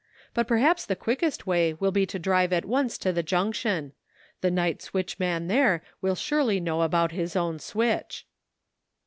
[0.33, 3.93] But perhaps the quickest way will be to drive at once to the Junction.
[4.41, 8.25] The night switchman there will surely know about his own switch."